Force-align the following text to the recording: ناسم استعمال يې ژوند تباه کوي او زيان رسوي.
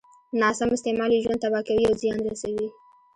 ناسم 0.41 0.67
استعمال 0.75 1.09
يې 1.13 1.19
ژوند 1.23 1.41
تباه 1.43 1.63
کوي 1.67 1.83
او 1.89 1.93
زيان 2.01 2.19
رسوي. 2.31 2.67